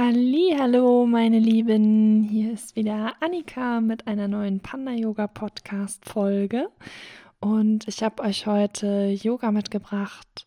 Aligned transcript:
Hallo, 0.00 1.06
meine 1.06 1.40
Lieben, 1.40 2.22
hier 2.22 2.52
ist 2.52 2.76
wieder 2.76 3.16
Annika 3.18 3.80
mit 3.80 4.06
einer 4.06 4.28
neuen 4.28 4.60
Panda 4.60 4.92
Yoga 4.92 5.26
Podcast 5.26 6.04
Folge 6.04 6.68
und 7.40 7.88
ich 7.88 8.04
habe 8.04 8.22
euch 8.22 8.46
heute 8.46 9.08
Yoga 9.20 9.50
mitgebracht 9.50 10.46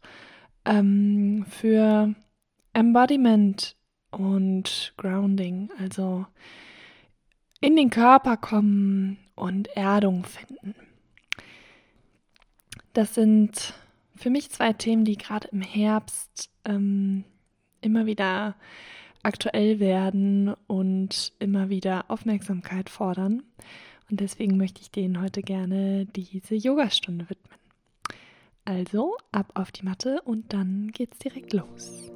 ähm, 0.64 1.46
für 1.50 2.16
Embodiment 2.72 3.76
und 4.12 4.94
Grounding, 4.96 5.70
also 5.78 6.26
in 7.60 7.76
den 7.76 7.90
Körper 7.90 8.38
kommen 8.38 9.18
und 9.36 9.68
Erdung 9.76 10.24
finden. 10.24 10.76
Das 12.94 13.16
sind 13.16 13.74
für 14.16 14.30
mich 14.30 14.50
zwei 14.50 14.72
Themen, 14.72 15.04
die 15.04 15.18
gerade 15.18 15.50
im 15.50 15.62
Herbst 15.62 16.50
ähm, 16.64 17.26
immer 17.82 18.06
wieder 18.06 18.56
aktuell 19.24 19.80
werden 19.80 20.54
und 20.68 21.34
immer 21.40 21.70
wieder 21.70 22.06
Aufmerksamkeit 22.10 22.90
fordern. 22.90 23.44
Und 24.10 24.20
deswegen 24.20 24.58
möchte 24.58 24.82
ich 24.82 24.92
denen 24.92 25.22
heute 25.22 25.42
gerne 25.42 26.06
diese 26.06 26.56
Yogastunde 26.56 27.30
widmen. 27.30 27.58
Also 28.66 29.18
ab 29.32 29.52
auf 29.56 29.72
die 29.72 29.84
Matte 29.86 30.22
und 30.24 30.54
dann 30.54 30.92
geht's 30.92 31.18
direkt 31.20 31.54
los. 31.54 32.12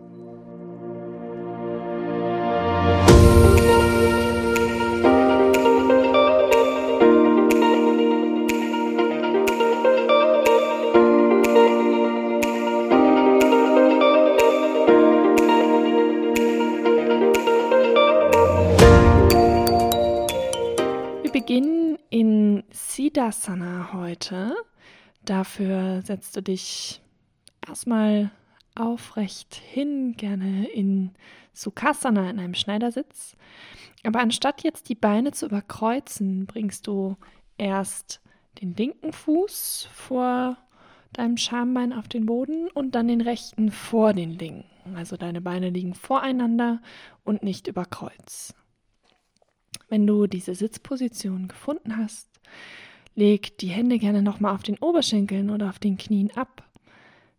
Dafür 25.26 26.02
setzt 26.04 26.36
du 26.36 26.42
dich 26.42 27.02
erstmal 27.68 28.32
aufrecht 28.76 29.56
hin, 29.56 30.16
gerne 30.18 30.68
in 30.68 31.12
Sukhasana 31.54 32.30
in 32.30 32.40
einem 32.40 32.54
Schneidersitz. 32.54 33.36
Aber 34.04 34.20
anstatt 34.20 34.64
jetzt 34.64 34.90
die 34.90 34.96
Beine 34.96 35.32
zu 35.32 35.48
überkreuzen, 35.48 36.46
bringst 36.46 36.86
du 36.86 37.18
erst 37.58 38.22
den 38.62 38.76
linken 38.76 39.14
Fuß 39.14 39.90
vor 39.92 40.58
deinem 41.14 41.38
Schambein 41.38 41.94
auf 41.94 42.08
den 42.08 42.26
Boden 42.26 42.68
und 42.70 42.94
dann 42.94 43.08
den 43.08 43.22
rechten 43.22 43.72
vor 43.72 44.14
den 44.14 44.32
linken. 44.38 44.96
Also 44.96 45.18
deine 45.18 45.42
Beine 45.42 45.70
liegen 45.70 45.96
voreinander 45.96 46.82
und 47.24 47.42
nicht 47.42 47.68
über 47.68 47.86
Kreuz. 47.86 48.54
Wenn 49.88 50.06
du 50.06 50.28
diese 50.28 50.54
Sitzposition 50.56 51.48
gefunden 51.48 51.98
hast, 51.98 52.30
leg 53.16 53.58
die 53.58 53.68
Hände 53.68 53.98
gerne 53.98 54.22
nochmal 54.22 54.54
auf 54.54 54.64
den 54.64 54.78
Oberschenkeln 54.78 55.50
oder 55.50 55.70
auf 55.70 55.80
den 55.80 55.98
Knien 55.98 56.32
ab. 56.36 56.64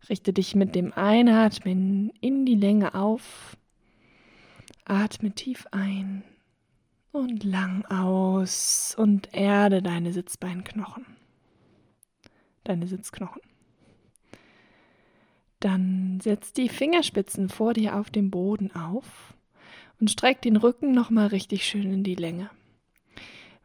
Richte 0.09 0.33
dich 0.33 0.55
mit 0.55 0.75
dem 0.75 0.93
Einatmen 0.93 2.11
in 2.21 2.45
die 2.45 2.55
Länge 2.55 2.95
auf. 2.95 3.57
Atme 4.85 5.31
tief 5.31 5.67
ein 5.71 6.23
und 7.11 7.43
lang 7.43 7.85
aus 7.85 8.95
und 8.97 9.33
erde 9.33 9.81
deine 9.81 10.13
Sitzbeinknochen, 10.13 11.05
deine 12.63 12.87
Sitzknochen. 12.87 13.41
Dann 15.59 16.19
setz 16.21 16.53
die 16.53 16.69
Fingerspitzen 16.69 17.49
vor 17.49 17.73
dir 17.73 17.95
auf 17.95 18.11
dem 18.11 18.29
Boden 18.29 18.71
auf 18.73 19.33
und 19.99 20.11
streck 20.11 20.41
den 20.41 20.55
Rücken 20.55 20.91
nochmal 20.93 21.27
richtig 21.27 21.65
schön 21.65 21.91
in 21.91 22.03
die 22.03 22.15
Länge. 22.15 22.49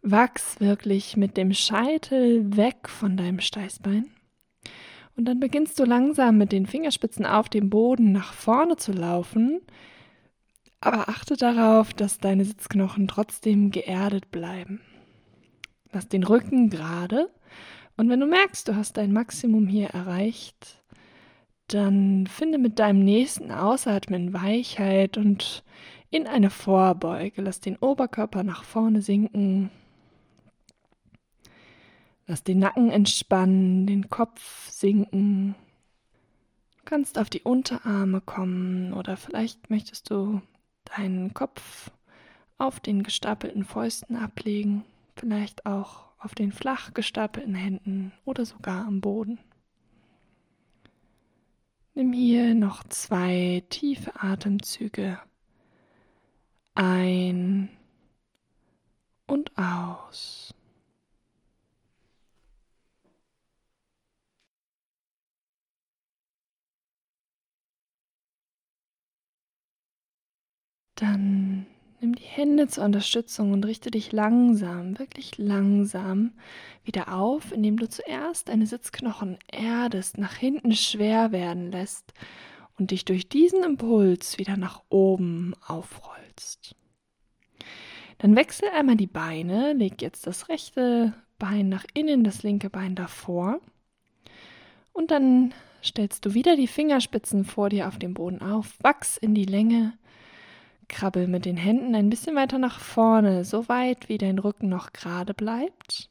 Wachs 0.03 0.61
wirklich 0.61 1.17
mit 1.17 1.37
dem 1.37 1.53
Scheitel 1.55 2.57
weg 2.57 2.89
von 2.89 3.17
deinem 3.17 3.41
Steißbein. 3.41 4.11
Und 5.17 5.27
dann 5.27 5.41
beginnst 5.41 5.79
du 5.79 5.85
langsam 5.85 6.39
mit 6.39 6.53
den 6.53 6.67
Fingerspitzen 6.67 7.25
auf 7.25 7.49
dem 7.49 7.71
Boden 7.71 8.13
nach 8.13 8.33
vorne 8.33 8.77
zu 8.77 8.93
laufen. 8.93 9.61
Aber 10.81 11.09
achte 11.09 11.37
darauf, 11.37 11.95
dass 11.95 12.19
deine 12.19 12.45
Sitzknochen 12.45 13.07
trotzdem 13.07 13.71
geerdet 13.71 14.31
bleiben. 14.33 14.81
Lass 15.93 16.09
den 16.09 16.25
Rücken 16.25 16.71
gerade. 16.71 17.31
Und 17.97 18.09
wenn 18.09 18.21
du 18.21 18.27
merkst, 18.27 18.67
du 18.67 18.75
hast 18.75 18.97
dein 18.97 19.13
Maximum 19.13 19.69
hier 19.69 19.89
erreicht, 19.89 20.83
dann 21.69 22.27
finde 22.27 22.59
mit 22.59 22.79
deinem 22.79 23.05
nächsten 23.05 23.53
Ausatmen 23.53 24.33
Weichheit 24.33 25.17
und 25.17 25.63
in 26.11 26.27
eine 26.27 26.51
Vorbeuge. 26.51 27.43
Lass 27.43 27.61
den 27.61 27.77
Oberkörper 27.77 28.43
nach 28.43 28.65
vorne 28.65 29.03
sinken. 29.03 29.71
Lass 32.33 32.45
den 32.45 32.61
Nacken 32.61 32.89
entspannen, 32.89 33.87
den 33.87 34.09
Kopf 34.09 34.71
sinken. 34.71 35.55
Du 36.79 36.83
kannst 36.87 37.19
auf 37.19 37.29
die 37.29 37.43
Unterarme 37.43 38.23
kommen 38.23 38.95
oder 38.95 39.19
vielleicht 39.19 39.69
möchtest 39.69 40.09
du 40.09 40.41
deinen 40.97 41.35
Kopf 41.35 41.91
auf 42.57 42.81
den 42.81 43.03
gestapelten 43.03 43.67
Fäusten 43.67 44.17
ablegen, 44.17 44.83
vielleicht 45.15 45.67
auch 45.67 46.07
auf 46.17 46.35
den 46.35 46.53
flach 46.53 46.95
gestapelten 46.95 47.55
Händen 47.55 48.13
oder 48.25 48.47
sogar 48.47 48.87
am 48.87 49.03
Boden. 49.03 49.39
Nimm 51.93 52.15
hier 52.15 52.55
noch 52.55 52.83
zwei 52.85 53.63
tiefe 53.69 54.23
Atemzüge 54.23 55.19
ein 56.75 57.69
und 59.27 59.53
aus. 59.59 60.55
Dann 70.95 71.67
nimm 72.01 72.15
die 72.15 72.25
Hände 72.25 72.67
zur 72.67 72.85
Unterstützung 72.85 73.53
und 73.53 73.65
richte 73.65 73.91
dich 73.91 74.13
langsam, 74.13 74.99
wirklich 74.99 75.39
langsam 75.39 76.33
wieder 76.85 77.15
auf, 77.15 77.53
indem 77.53 77.77
du 77.77 77.89
zuerst 77.89 78.49
deine 78.49 78.67
Sitzknochen 78.67 79.39
erdest, 79.51 80.19
nach 80.19 80.35
hinten 80.35 80.75
schwer 80.75 81.33
werden 81.33 81.71
lässt 81.71 82.13
und 82.79 82.91
dich 82.91 83.05
durch 83.05 83.29
diesen 83.29 83.63
Impuls 83.63 84.39
wieder 84.39 84.57
nach 84.57 84.83
oben 84.89 85.55
aufrollst. 85.67 86.75
Dann 88.19 88.37
wechsel 88.37 88.69
einmal 88.77 88.97
die 88.97 89.07
Beine, 89.07 89.73
leg 89.73 90.03
jetzt 90.03 90.27
das 90.27 90.49
rechte 90.49 91.15
Bein 91.39 91.69
nach 91.69 91.85
innen, 91.95 92.25
das 92.25 92.43
linke 92.43 92.71
Bein 92.71 92.95
davor. 92.95 93.61
Und 94.93 95.11
dann 95.11 95.55
stellst 95.83 96.25
du 96.25 96.35
wieder 96.35 96.57
die 96.57 96.69
Fingerspitzen 96.69 97.45
vor 97.45 97.69
dir 97.69 97.89
auf 97.89 97.99
dem 97.99 98.15
Boden 98.15 98.41
auf, 98.41 98.77
wachs 98.81 99.17
in 99.17 99.35
die 99.35 99.45
Länge, 99.45 99.99
krabbel 100.93 101.27
mit 101.27 101.45
den 101.45 101.57
Händen 101.57 101.97
ein 101.97 102.11
bisschen 102.11 102.37
weiter 102.37 102.59
nach 102.59 102.79
vorne, 102.79 103.45
so 103.45 103.69
weit 103.69 104.09
wie 104.09 104.19
dein 104.19 104.39
Rücken 104.39 104.69
noch 104.69 104.93
gerade 104.93 105.35
bleibt. 105.35 106.09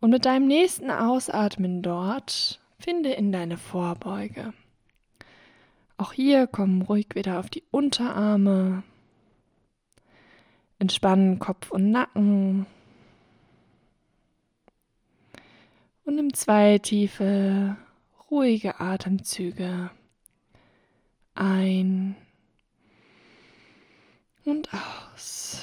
Und 0.00 0.10
mit 0.10 0.26
deinem 0.26 0.46
nächsten 0.46 0.90
Ausatmen 0.90 1.80
dort 1.82 2.60
finde 2.78 3.10
in 3.12 3.32
deine 3.32 3.56
Vorbeuge. 3.56 4.52
Auch 5.96 6.12
hier 6.12 6.46
komm 6.46 6.82
ruhig 6.82 7.08
wieder 7.14 7.40
auf 7.40 7.48
die 7.48 7.64
Unterarme, 7.70 8.82
Entspannen 10.78 11.38
Kopf 11.38 11.70
und 11.70 11.90
Nacken. 11.90 12.66
Und 16.04 16.14
nimm 16.14 16.34
zwei 16.34 16.78
tiefe, 16.78 17.76
ruhige 18.30 18.78
Atemzüge 18.80 19.90
ein 21.38 22.16
und 24.48 24.68
aus. 24.72 25.62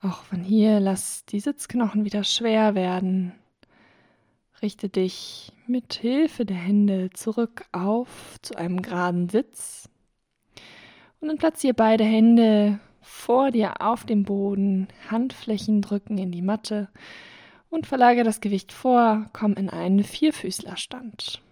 Auch 0.00 0.24
von 0.24 0.42
hier 0.42 0.80
lass 0.80 1.24
die 1.26 1.40
Sitzknochen 1.40 2.04
wieder 2.04 2.24
schwer 2.24 2.74
werden. 2.74 3.32
Richte 4.60 4.88
dich 4.88 5.52
mit 5.66 5.94
Hilfe 5.94 6.44
der 6.44 6.56
Hände 6.56 7.10
zurück 7.10 7.64
auf 7.72 8.36
zu 8.42 8.56
einem 8.56 8.82
geraden 8.82 9.28
Sitz 9.28 9.88
und 11.20 11.28
dann 11.28 11.38
platziere 11.38 11.74
beide 11.74 12.04
Hände 12.04 12.80
vor 13.00 13.50
dir 13.50 13.80
auf 13.80 14.04
dem 14.04 14.24
Boden, 14.24 14.88
Handflächen 15.08 15.82
drücken 15.82 16.18
in 16.18 16.32
die 16.32 16.42
Matte 16.42 16.88
und 17.70 17.86
verlagere 17.86 18.24
das 18.24 18.40
Gewicht 18.40 18.72
vor, 18.72 19.30
komm 19.32 19.54
in 19.54 19.70
einen 19.70 20.04
Vierfüßlerstand. 20.04 21.42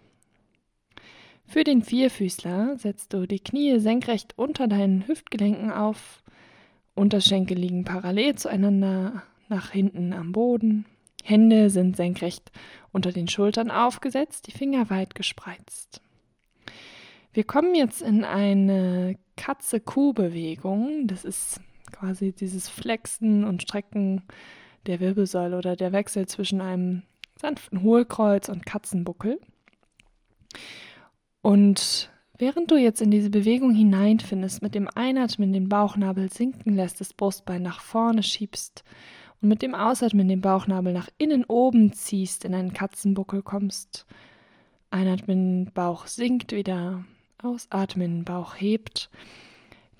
Für 1.50 1.64
den 1.64 1.82
Vierfüßler 1.82 2.78
setzt 2.78 3.12
du 3.12 3.26
die 3.26 3.40
Knie 3.40 3.80
senkrecht 3.80 4.34
unter 4.38 4.68
deinen 4.68 5.08
Hüftgelenken 5.08 5.72
auf, 5.72 6.22
Unterschenkel 6.94 7.58
liegen 7.58 7.82
parallel 7.82 8.36
zueinander 8.36 9.24
nach 9.48 9.72
hinten 9.72 10.12
am 10.12 10.30
Boden. 10.30 10.86
Hände 11.24 11.68
sind 11.68 11.96
senkrecht 11.96 12.52
unter 12.92 13.10
den 13.10 13.26
Schultern 13.26 13.72
aufgesetzt, 13.72 14.46
die 14.46 14.52
Finger 14.52 14.90
weit 14.90 15.16
gespreizt. 15.16 16.00
Wir 17.32 17.42
kommen 17.42 17.74
jetzt 17.74 18.00
in 18.00 18.24
eine 18.24 19.16
Katze-Kuh-Bewegung. 19.36 21.08
Das 21.08 21.24
ist 21.24 21.60
quasi 21.90 22.30
dieses 22.30 22.68
Flexen 22.68 23.42
und 23.42 23.62
Strecken 23.62 24.22
der 24.86 25.00
Wirbelsäule 25.00 25.58
oder 25.58 25.74
der 25.74 25.90
Wechsel 25.90 26.28
zwischen 26.28 26.60
einem 26.60 27.02
sanften 27.40 27.82
Hohlkreuz 27.82 28.48
und 28.48 28.64
Katzenbuckel. 28.64 29.40
Und 31.42 32.10
während 32.38 32.70
du 32.70 32.76
jetzt 32.76 33.00
in 33.00 33.10
diese 33.10 33.30
Bewegung 33.30 33.74
hineinfindest, 33.74 34.62
mit 34.62 34.74
dem 34.74 34.88
Einatmen 34.94 35.52
den 35.52 35.68
Bauchnabel 35.68 36.30
sinken 36.30 36.74
lässt, 36.74 37.00
das 37.00 37.14
Brustbein 37.14 37.62
nach 37.62 37.80
vorne 37.80 38.22
schiebst 38.22 38.84
und 39.40 39.48
mit 39.48 39.62
dem 39.62 39.74
Ausatmen 39.74 40.28
den 40.28 40.40
Bauchnabel 40.40 40.92
nach 40.92 41.08
innen 41.18 41.44
oben 41.44 41.92
ziehst, 41.92 42.44
in 42.44 42.54
einen 42.54 42.72
Katzenbuckel 42.72 43.42
kommst, 43.42 44.06
einatmen, 44.90 45.70
Bauch 45.72 46.06
sinkt 46.06 46.52
wieder, 46.52 47.04
ausatmen, 47.42 48.24
Bauch 48.24 48.56
hebt. 48.56 49.10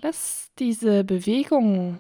Lass 0.03 0.51
diese 0.59 1.05
Bewegung 1.05 1.99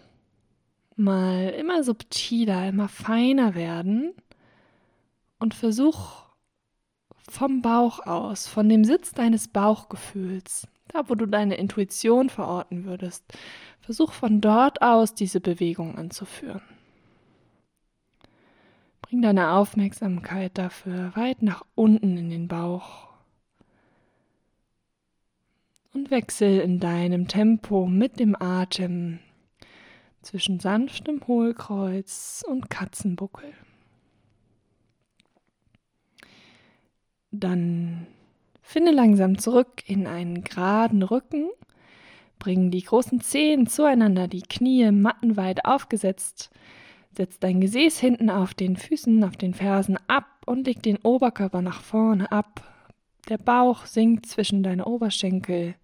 mal 0.97 1.49
immer 1.51 1.83
subtiler, 1.83 2.69
immer 2.69 2.89
feiner 2.89 3.55
werden 3.55 4.13
und 5.39 5.55
versuch 5.55 6.30
vom 7.31 7.63
Bauch 7.63 8.07
aus, 8.07 8.47
von 8.47 8.69
dem 8.69 8.85
Sitz 8.85 9.13
deines 9.13 9.49
Bauchgefühls, 9.49 10.67
da 10.89 11.09
wo 11.09 11.15
du 11.15 11.27
deine 11.27 11.57
Intuition 11.57 12.29
verorten 12.29 12.85
würdest, 12.85 13.25
versuch 13.81 14.13
von 14.13 14.41
dort 14.41 14.83
aus 14.83 15.15
diese 15.15 15.41
Bewegung 15.41 15.97
anzuführen. 15.97 16.63
Bring 19.03 19.23
deine 19.23 19.53
Aufmerksamkeit 19.53 20.59
dafür 20.59 21.13
weit 21.17 21.43
nach 21.43 21.65
unten 21.75 22.17
in 22.17 22.31
den 22.31 22.49
Bauch 22.49 23.09
und 25.93 26.11
wechsel 26.11 26.61
in 26.61 26.79
deinem 26.79 27.27
Tempo 27.27 27.87
mit 27.87 28.21
dem 28.21 28.41
Atem 28.41 29.19
zwischen 30.23 30.61
sanftem 30.61 31.27
Hohlkreuz 31.27 32.45
und 32.47 32.71
Katzenbuckel. 32.71 33.53
Dann 37.41 38.07
finde 38.63 38.93
langsam 38.93 39.39
zurück 39.39 39.83
in 39.87 40.07
einen 40.07 40.45
geraden 40.45 41.03
Rücken, 41.03 41.49
bring 42.39 42.71
die 42.71 42.83
großen 42.83 43.21
Zehen 43.23 43.67
zueinander, 43.67 44.29
die 44.29 44.43
Knie 44.43 44.91
mattenweit 44.91 45.65
aufgesetzt, 45.65 46.51
setz 47.13 47.39
dein 47.39 47.61
Gesäß 47.61 47.99
hinten 47.99 48.31
auf 48.31 48.53
den 48.53 48.77
Füßen, 48.77 49.25
auf 49.25 49.37
den 49.37 49.55
Fersen 49.55 49.99
ab 50.07 50.27
und 50.47 50.67
leg 50.67 50.83
den 50.83 50.99
Oberkörper 50.99 51.63
nach 51.63 51.81
vorne 51.81 52.31
ab. 52.31 52.63
Der 53.29 53.39
Bauch 53.39 53.87
sinkt 53.87 54.27
zwischen 54.27 54.63
deine 54.63 54.85
Oberschenkel, 54.85 55.75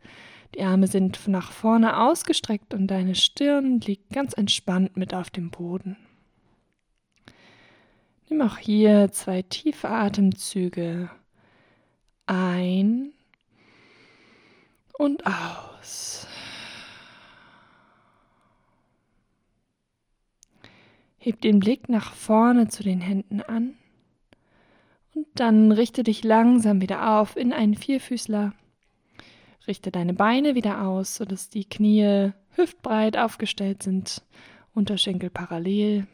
die 0.55 0.62
Arme 0.62 0.87
sind 0.87 1.26
nach 1.26 1.53
vorne 1.53 1.99
ausgestreckt 1.99 2.75
und 2.75 2.87
deine 2.87 3.14
Stirn 3.14 3.81
liegt 3.81 4.11
ganz 4.11 4.32
entspannt 4.35 4.97
mit 4.97 5.14
auf 5.14 5.31
dem 5.31 5.50
Boden. 5.50 5.97
Nimm 8.29 8.43
auch 8.43 8.58
hier 8.58 9.11
zwei 9.12 9.43
tiefe 9.43 9.88
Atemzüge 9.88 11.11
ein 12.26 13.12
und 14.93 15.25
aus. 15.26 16.26
Heb 21.19 21.40
den 21.40 21.58
Blick 21.58 21.88
nach 21.88 22.12
vorne 22.12 22.69
zu 22.69 22.82
den 22.82 23.00
Händen 23.00 23.40
an 23.43 23.75
und 25.14 25.26
dann 25.34 25.73
richte 25.73 26.02
dich 26.05 26.23
langsam 26.23 26.81
wieder 26.81 27.19
auf 27.19 27.37
in 27.37 27.52
einen 27.52 27.75
Vierfüßler. 27.75 28.52
Richte 29.67 29.90
deine 29.90 30.14
Beine 30.14 30.55
wieder 30.55 30.87
aus, 30.87 31.17
sodass 31.17 31.49
die 31.49 31.64
Knie 31.64 32.32
hüftbreit 32.50 33.17
aufgestellt 33.17 33.82
sind, 33.82 34.22
Unterschenkel 34.75 35.31
parallel 35.31 36.06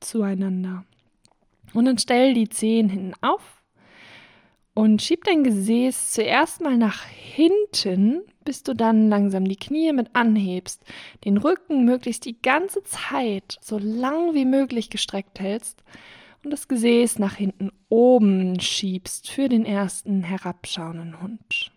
zueinander. 0.00 0.84
Und 1.72 1.84
dann 1.86 1.98
stell 1.98 2.34
die 2.34 2.48
Zehen 2.48 2.88
hinten 2.88 3.14
auf 3.22 3.59
und 4.80 5.02
schieb 5.02 5.24
dein 5.24 5.44
Gesäß 5.44 6.12
zuerst 6.12 6.62
mal 6.62 6.78
nach 6.78 7.04
hinten, 7.04 8.22
bis 8.46 8.62
du 8.62 8.72
dann 8.72 9.10
langsam 9.10 9.46
die 9.46 9.56
Knie 9.56 9.92
mit 9.92 10.16
anhebst, 10.16 10.82
den 11.26 11.36
Rücken 11.36 11.84
möglichst 11.84 12.24
die 12.24 12.40
ganze 12.40 12.82
Zeit 12.84 13.58
so 13.60 13.76
lang 13.76 14.32
wie 14.32 14.46
möglich 14.46 14.88
gestreckt 14.88 15.38
hältst 15.38 15.84
und 16.42 16.50
das 16.50 16.66
Gesäß 16.66 17.18
nach 17.18 17.34
hinten 17.34 17.70
oben 17.90 18.58
schiebst 18.58 19.28
für 19.28 19.50
den 19.50 19.66
ersten 19.66 20.22
herabschauenden 20.22 21.20
Hund. 21.20 21.70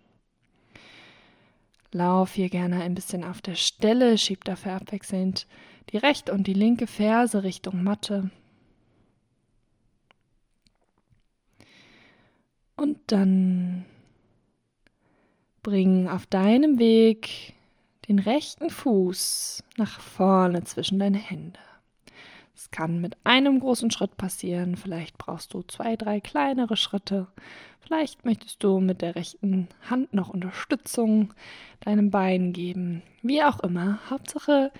Lauf 1.91 2.31
hier 2.35 2.47
gerne 2.47 2.83
ein 2.83 2.95
bisschen 2.95 3.25
auf 3.25 3.41
der 3.41 3.55
Stelle, 3.55 4.17
schieb 4.17 4.45
dafür 4.45 4.75
abwechselnd 4.75 5.45
die 5.91 5.97
rechte 5.97 6.31
und 6.31 6.47
die 6.47 6.53
linke 6.53 6.87
Ferse 6.87 7.43
Richtung 7.43 7.83
Matte. 7.83 8.31
Und 12.83 12.97
dann 13.07 13.85
bring 15.61 16.09
auf 16.09 16.25
deinem 16.25 16.79
Weg 16.79 17.53
den 18.09 18.19
rechten 18.19 18.69
Fuß 18.69 19.63
nach 19.77 20.01
vorne 20.01 20.65
zwischen 20.65 20.99
deine 20.99 21.17
Hände. 21.17 21.61
Es 22.53 22.71
kann 22.71 22.99
mit 22.99 23.15
einem 23.23 23.61
großen 23.61 23.89
Schritt 23.89 24.17
passieren, 24.17 24.75
vielleicht 24.75 25.17
brauchst 25.17 25.53
du 25.53 25.61
zwei, 25.61 25.95
drei 25.95 26.19
kleinere 26.19 26.75
Schritte, 26.75 27.27
vielleicht 27.79 28.25
möchtest 28.25 28.61
du 28.61 28.81
mit 28.81 29.01
der 29.01 29.15
rechten 29.15 29.69
Hand 29.89 30.13
noch 30.13 30.27
Unterstützung 30.27 31.33
deinem 31.79 32.11
Bein 32.11 32.51
geben, 32.51 33.01
wie 33.21 33.41
auch 33.43 33.61
immer. 33.61 33.99
Hauptsache, 34.09 34.73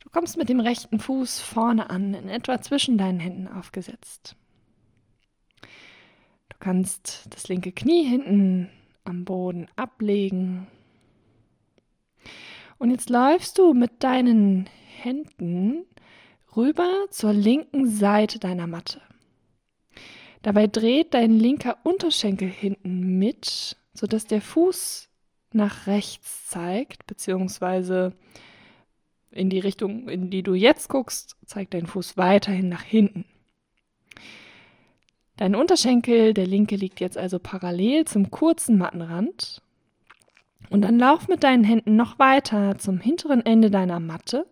du 0.00 0.10
kommst 0.10 0.36
mit 0.36 0.50
dem 0.50 0.60
rechten 0.60 0.98
Fuß 0.98 1.40
vorne 1.40 1.88
an, 1.88 2.12
in 2.12 2.28
etwa 2.28 2.60
zwischen 2.60 2.98
deinen 2.98 3.18
Händen 3.18 3.48
aufgesetzt. 3.48 4.36
Du 6.56 6.64
kannst 6.64 7.26
das 7.34 7.48
linke 7.48 7.70
Knie 7.70 8.04
hinten 8.04 8.70
am 9.04 9.26
Boden 9.26 9.68
ablegen. 9.76 10.66
Und 12.78 12.90
jetzt 12.90 13.10
läufst 13.10 13.58
du 13.58 13.74
mit 13.74 14.02
deinen 14.02 14.66
Händen 15.02 15.84
rüber 16.56 16.90
zur 17.10 17.34
linken 17.34 17.90
Seite 17.90 18.38
deiner 18.38 18.66
Matte. 18.66 19.02
Dabei 20.40 20.66
dreht 20.66 21.12
dein 21.12 21.38
linker 21.38 21.76
Unterschenkel 21.84 22.48
hinten 22.48 23.18
mit, 23.18 23.76
sodass 23.92 24.24
der 24.24 24.40
Fuß 24.40 25.10
nach 25.52 25.86
rechts 25.86 26.48
zeigt, 26.48 27.06
beziehungsweise 27.06 28.14
in 29.30 29.50
die 29.50 29.60
Richtung, 29.60 30.08
in 30.08 30.30
die 30.30 30.42
du 30.42 30.54
jetzt 30.54 30.88
guckst, 30.88 31.36
zeigt 31.44 31.74
dein 31.74 31.86
Fuß 31.86 32.16
weiterhin 32.16 32.70
nach 32.70 32.82
hinten. 32.82 33.26
Dein 35.36 35.54
Unterschenkel, 35.54 36.32
der 36.32 36.46
linke, 36.46 36.76
liegt 36.76 37.00
jetzt 37.00 37.18
also 37.18 37.38
parallel 37.38 38.06
zum 38.06 38.30
kurzen 38.30 38.78
Mattenrand. 38.78 39.60
Und 40.70 40.82
dann 40.82 40.98
lauf 40.98 41.28
mit 41.28 41.44
deinen 41.44 41.64
Händen 41.64 41.96
noch 41.96 42.18
weiter 42.18 42.78
zum 42.78 42.98
hinteren 42.98 43.44
Ende 43.44 43.70
deiner 43.70 44.00
Matte. 44.00 44.46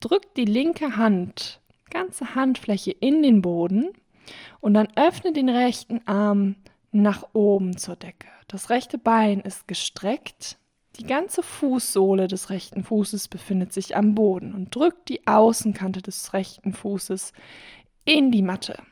Drück 0.00 0.34
die 0.34 0.44
linke 0.44 0.96
Hand, 0.96 1.60
ganze 1.90 2.34
Handfläche 2.34 2.90
in 2.90 3.22
den 3.22 3.40
Boden 3.40 3.88
und 4.60 4.74
dann 4.74 4.88
öffne 4.96 5.32
den 5.32 5.48
rechten 5.48 6.06
Arm 6.06 6.56
nach 6.92 7.24
oben 7.32 7.76
zur 7.76 7.96
Decke. 7.96 8.28
Das 8.48 8.70
rechte 8.70 8.98
Bein 8.98 9.40
ist 9.40 9.68
gestreckt. 9.68 10.58
Die 10.98 11.06
ganze 11.06 11.42
Fußsohle 11.42 12.26
des 12.26 12.50
rechten 12.50 12.82
Fußes 12.82 13.28
befindet 13.28 13.72
sich 13.72 13.96
am 13.96 14.14
Boden 14.14 14.54
und 14.54 14.74
drück 14.74 15.06
die 15.06 15.26
Außenkante 15.26 16.02
des 16.02 16.32
rechten 16.32 16.72
Fußes 16.72 17.32
in 18.04 18.30
die 18.30 18.42
Matte. 18.42 18.82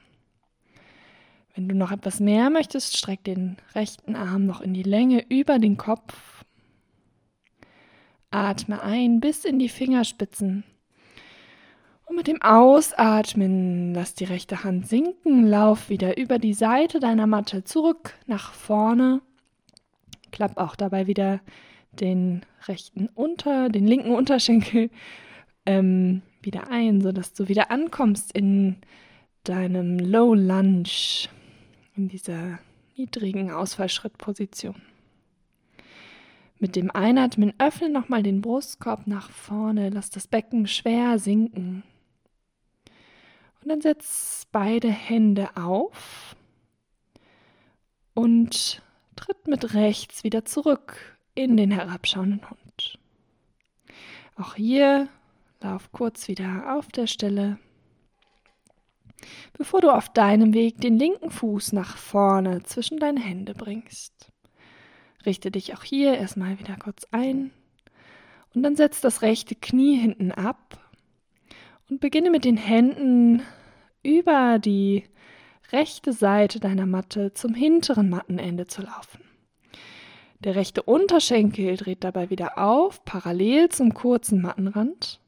Wenn 1.57 1.69
du 1.71 1.75
noch 1.75 1.91
etwas 1.91 2.21
mehr 2.21 2.51
möchtest, 2.51 2.99
streck 2.99 3.25
den 3.25 3.57
rechten 3.75 4.15
Arm 4.15 4.45
noch 4.45 4.61
in 4.61 4.75
die 4.75 4.83
Länge 4.83 5.25
über 5.31 5.59
den 5.59 5.79
Kopf. 5.79 6.45
Atme 8.31 8.83
ein 8.83 9.21
bis 9.21 9.47
in 9.47 9.59
die 9.59 9.71
Fingerspitzen. 9.71 10.65
Und 12.05 12.17
mit 12.17 12.27
dem 12.27 12.43
Ausatmen 12.43 13.95
lass 13.95 14.15
die 14.15 14.25
rechte 14.25 14.65
Hand 14.65 14.87
sinken, 14.87 15.47
lauf 15.47 15.89
wieder 15.89 16.19
über 16.19 16.39
die 16.39 16.53
Seite 16.53 17.01
deiner 17.01 17.27
Matte 17.27 17.65
zurück 17.65 18.13
nach 18.27 18.53
vorne. 18.53 19.23
Klapp 20.33 20.59
auch 20.59 20.77
dabei 20.77 21.07
wieder 21.07 21.41
den 21.93 22.43
rechten 22.69 23.09
Unter, 23.15 23.71
den 23.71 23.87
linken 23.87 24.11
Unterschenkel 24.15 24.91
ähm, 25.65 26.21
wieder 26.43 26.71
ein, 26.71 27.01
sodass 27.01 27.33
du 27.33 27.49
wieder 27.49 27.71
ankommst 27.71 28.33
in 28.33 28.77
deinem 29.45 29.99
Low 29.99 30.35
Lunge 30.35 31.29
in 31.97 32.09
dieser 32.09 32.59
niedrigen 32.97 33.51
Ausfallschrittposition. 33.51 34.81
Mit 36.59 36.77
dem 36.77 36.91
Einatmen 36.91 37.53
öffne 37.59 37.91
nochmal 37.91 38.23
den 38.23 38.41
Brustkorb 38.41 39.07
nach 39.07 39.31
vorne, 39.31 39.91
lass 39.91 40.11
das 40.11 40.27
Becken 40.27 40.67
schwer 40.67 41.19
sinken. 41.19 41.83
Und 43.61 43.69
dann 43.69 43.81
setz 43.81 44.47
beide 44.53 44.89
Hände 44.89 45.57
auf 45.57 46.37
und 48.15 48.81
tritt 49.17 49.49
mit 49.49 49.75
rechts 49.75 50.25
wieder 50.25 50.45
zurück 50.45 51.19
in 51.35 51.57
den 51.57 51.71
herabschauenden 51.71 52.49
Hund. 52.49 52.99
Auch 54.37 54.55
hier 54.55 55.09
lauf 55.61 55.91
kurz 55.93 56.29
wieder 56.29 56.77
auf 56.77 56.89
der 56.89 57.07
Stelle, 57.07 57.59
bevor 59.53 59.81
du 59.81 59.91
auf 59.91 60.09
deinem 60.09 60.55
Weg 60.55 60.81
den 60.81 60.99
linken 60.99 61.31
Fuß 61.31 61.73
nach 61.73 61.97
vorne 61.97 62.63
zwischen 62.63 62.99
deine 62.99 63.21
Hände 63.21 63.55
bringst. 63.55 64.33
Richte 65.25 65.51
dich 65.51 65.75
auch 65.75 65.83
hier 65.83 66.17
erstmal 66.17 66.59
wieder 66.59 66.77
kurz 66.77 67.07
ein 67.11 67.51
und 68.55 68.63
dann 68.63 68.77
setz 68.77 69.01
das 69.01 69.23
rechte 69.23 69.55
Knie 69.55 69.97
hinten 69.97 70.33
ab 70.33 70.79
und 71.91 72.01
beginne 72.01 72.31
mit 72.31 72.45
den 72.45 72.57
Händen 72.57 73.43
über 74.03 74.59
die 74.59 75.05
rechte 75.73 76.13
Seite 76.13 76.61
deiner 76.61 76.87
Matte 76.87 77.33
zum 77.33 77.55
hinteren 77.55 78.09
Mattenende 78.09 78.67
zu 78.67 78.83
laufen. 78.83 79.21
Der 80.41 80.55
rechte 80.55 80.83
Unterschenkel 80.83 81.77
dreht 81.77 82.05
dabei 82.05 82.31
wieder 82.31 82.59
auf, 82.59 83.05
parallel 83.05 83.69
zum 83.71 83.95
kurzen 83.95 84.41
Mattenrand. 84.41 85.21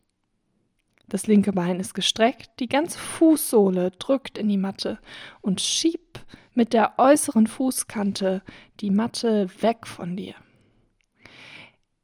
Das 1.09 1.27
linke 1.27 1.53
Bein 1.53 1.81
ist 1.81 1.95
gestreckt, 1.95 2.51
die 2.61 2.69
ganze 2.69 2.99
Fußsohle 2.99 3.93
drückt 3.93 4.37
in 4.37 4.49
die 4.49 4.59
Matte 4.59 4.99
und 5.41 5.61
schieb 5.61 6.21
mit 6.55 6.73
der 6.73 6.99
äußeren 6.99 7.47
Fußkante 7.47 8.43
die 8.81 8.91
Matte 8.91 9.49
weg 9.61 9.87
von 9.87 10.17
dir. 10.17 10.35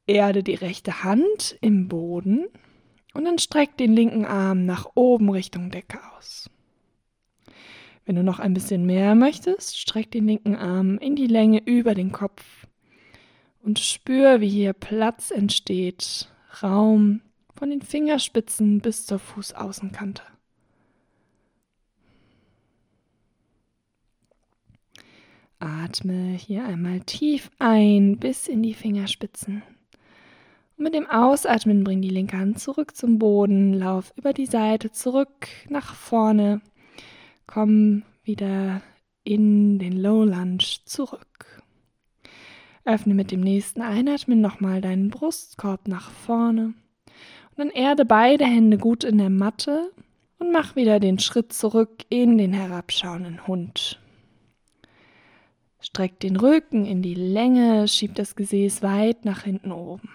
Erde 0.06 0.42
die 0.42 0.54
rechte 0.54 1.04
Hand 1.04 1.56
im 1.61 1.88
Boden 1.88 2.46
und 3.14 3.25
dann 3.25 3.38
streck 3.38 3.76
den 3.76 3.94
linken 3.94 4.25
Arm 4.25 4.64
nach 4.64 4.87
oben 4.94 5.30
Richtung 5.30 5.70
Decke 5.70 5.99
aus. 6.16 6.50
Wenn 8.06 8.16
du 8.16 8.23
noch 8.23 8.38
ein 8.38 8.54
bisschen 8.54 8.87
mehr 8.87 9.14
möchtest, 9.14 9.78
streck 9.78 10.11
den 10.11 10.26
linken 10.26 10.56
Arm 10.56 10.99
in 10.99 11.16
die 11.16 11.26
Länge 11.26 11.62
über 11.64 11.94
den 11.94 12.12
Kopf 12.12 12.66
und 13.62 13.78
spür, 13.78 14.40
wie 14.40 14.49
hier 14.49 14.73
Platz 14.75 15.30
entsteht, 15.30 16.28
Raum 16.62 17.23
von 17.54 17.70
den 17.70 17.82
Fingerspitzen 17.82 18.80
bis 18.80 19.06
zur 19.06 19.18
Fußaußenkante. 19.18 20.23
Atme 25.58 26.32
hier 26.32 26.64
einmal 26.64 27.00
tief 27.00 27.50
ein 27.58 28.18
bis 28.18 28.49
in 28.49 28.62
die 28.62 28.75
Fingerspitzen. 28.75 29.62
Und 30.76 30.84
mit 30.84 30.94
dem 30.94 31.08
Ausatmen 31.08 31.84
bring 31.84 32.02
die 32.02 32.11
linke 32.11 32.37
Hand 32.37 32.58
zurück 32.58 32.96
zum 32.96 33.18
Boden, 33.18 33.73
lauf 33.73 34.12
über 34.16 34.32
die 34.32 34.46
Seite 34.46 34.90
zurück 34.90 35.49
nach 35.68 35.94
vorne 35.94 36.61
Komm 37.46 38.02
wieder 38.23 38.80
in 39.23 39.78
den 39.78 40.00
Low 40.00 40.25
Lunge 40.25 40.64
zurück. 40.84 41.62
Öffne 42.84 43.14
mit 43.14 43.30
dem 43.30 43.40
nächsten 43.40 43.82
Einatmen 43.82 44.40
nochmal 44.40 44.80
deinen 44.80 45.11
Brustkorb 45.11 45.88
nach 45.88 46.11
vorne 46.11 46.75
dann 47.56 47.70
erde 47.70 48.04
beide 48.04 48.44
Hände 48.44 48.78
gut 48.78 49.04
in 49.04 49.18
der 49.18 49.30
Matte 49.30 49.90
und 50.38 50.52
mach 50.52 50.76
wieder 50.76 51.00
den 51.00 51.18
Schritt 51.18 51.52
zurück 51.52 52.04
in 52.08 52.38
den 52.38 52.52
herabschauenden 52.52 53.46
Hund. 53.46 54.00
Streck 55.80 56.18
den 56.20 56.37
Rücken 56.37 56.87
in 56.87 57.02
die 57.02 57.14
Länge, 57.14 57.88
schieb 57.88 58.14
das 58.14 58.37
Gesäß 58.37 58.82
weit 58.82 59.25
nach 59.25 59.42
hinten 59.42 59.70
oben. 59.70 60.08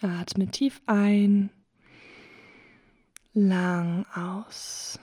Atme 0.00 0.48
tief 0.48 0.80
ein 0.86 1.50
lang 3.32 4.06
aus. 4.14 4.98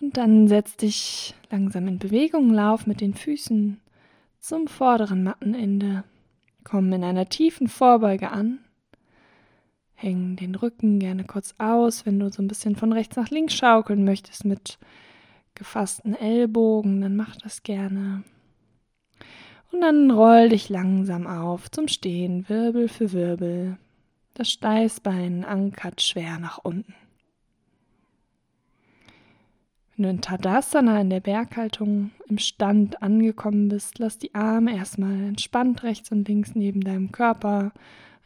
Und 0.00 0.16
dann 0.16 0.46
setz 0.46 0.76
dich 0.76 1.34
langsam 1.50 1.88
in 1.88 1.98
Bewegung, 1.98 2.52
lauf 2.52 2.86
mit 2.86 3.00
den 3.00 3.14
Füßen 3.14 3.80
zum 4.46 4.68
vorderen 4.68 5.24
Mattenende. 5.24 6.04
Komm 6.62 6.92
in 6.92 7.02
einer 7.02 7.28
tiefen 7.28 7.66
Vorbeuge 7.66 8.30
an. 8.30 8.60
Häng 9.94 10.36
den 10.36 10.54
Rücken 10.54 11.00
gerne 11.00 11.24
kurz 11.24 11.56
aus, 11.58 12.06
wenn 12.06 12.20
du 12.20 12.30
so 12.30 12.42
ein 12.42 12.48
bisschen 12.48 12.76
von 12.76 12.92
rechts 12.92 13.16
nach 13.16 13.30
links 13.30 13.54
schaukeln 13.54 14.04
möchtest 14.04 14.44
mit 14.44 14.78
gefassten 15.56 16.14
Ellbogen, 16.14 17.00
dann 17.00 17.16
mach 17.16 17.34
das 17.36 17.64
gerne. 17.64 18.22
Und 19.72 19.80
dann 19.80 20.12
roll 20.12 20.50
dich 20.50 20.68
langsam 20.68 21.26
auf 21.26 21.68
zum 21.70 21.88
Stehen, 21.88 22.48
Wirbel 22.48 22.88
für 22.88 23.12
Wirbel. 23.12 23.78
Das 24.34 24.50
Steißbein 24.50 25.44
ankert 25.44 26.02
schwer 26.02 26.38
nach 26.38 26.58
unten. 26.58 26.94
Wenn 29.96 30.02
du 30.02 30.10
in 30.10 30.20
Tadasana 30.20 31.00
in 31.00 31.08
der 31.08 31.20
Berghaltung 31.20 32.10
im 32.28 32.36
Stand 32.36 33.02
angekommen 33.02 33.68
bist, 33.68 33.98
lass 33.98 34.18
die 34.18 34.34
Arme 34.34 34.76
erstmal 34.76 35.14
entspannt 35.28 35.82
rechts 35.84 36.12
und 36.12 36.28
links 36.28 36.54
neben 36.54 36.82
deinem 36.82 37.12
Körper 37.12 37.72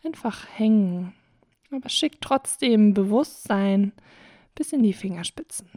einfach 0.03 0.49
hängen. 0.53 1.13
Aber 1.71 1.89
schick 1.89 2.21
trotzdem 2.21 2.93
Bewusstsein 2.93 3.93
bis 4.57 4.73
in 4.73 4.83
die 4.83 4.93
Fingerspitzen. 4.93 5.69